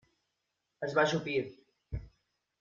Es 0.87 0.95
va 0.95 1.03
ajupir. 1.09 1.37